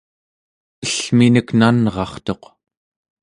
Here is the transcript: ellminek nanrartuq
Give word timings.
ellminek 0.85 1.47
nanrartuq 1.59 2.43